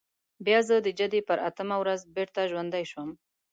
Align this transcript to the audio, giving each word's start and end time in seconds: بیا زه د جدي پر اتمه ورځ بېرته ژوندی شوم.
بیا 0.45 0.59
زه 0.67 0.75
د 0.81 0.87
جدي 0.99 1.21
پر 1.27 1.37
اتمه 1.49 1.75
ورځ 1.81 1.99
بېرته 2.15 2.39
ژوندی 2.51 2.83
شوم. 2.91 3.09